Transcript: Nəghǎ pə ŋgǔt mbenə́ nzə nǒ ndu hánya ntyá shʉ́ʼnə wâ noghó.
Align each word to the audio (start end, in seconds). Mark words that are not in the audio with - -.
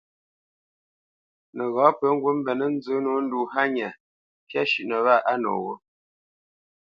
Nəghǎ 1.55 1.85
pə 1.99 2.07
ŋgǔt 2.15 2.35
mbenə́ 2.39 2.67
nzə 2.75 2.95
nǒ 3.03 3.13
ndu 3.25 3.39
hánya 3.53 3.89
ntyá 4.45 4.61
shʉ́ʼnə 4.71 4.97
wâ 5.05 5.15
noghó. 5.43 5.73